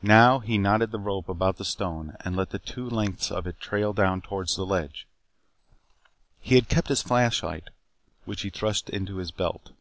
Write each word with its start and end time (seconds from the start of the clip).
Now 0.00 0.38
he 0.38 0.56
knotted 0.56 0.92
the 0.92 0.98
rope 0.98 1.28
about 1.28 1.58
the 1.58 1.64
stone 1.66 2.16
and 2.20 2.34
let 2.34 2.52
the 2.52 2.58
two 2.58 2.88
lengths 2.88 3.30
of 3.30 3.46
it 3.46 3.60
trail 3.60 3.92
down 3.92 4.22
toward 4.22 4.48
the 4.48 4.64
ledge. 4.64 5.06
He 6.40 6.54
had 6.54 6.70
kept 6.70 6.88
his 6.88 7.02
flashlight 7.02 7.68
which 8.24 8.40
he 8.40 8.48
thrust 8.48 8.88
into 8.88 9.16
his 9.18 9.30
belt. 9.30 9.72